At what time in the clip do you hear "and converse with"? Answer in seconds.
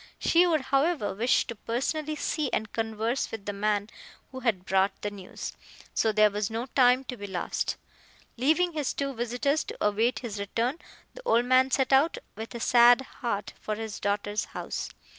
2.51-3.45